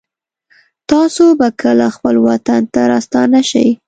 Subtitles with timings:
[0.89, 3.69] تاسو به کله خپل وطن ته راستانه شئ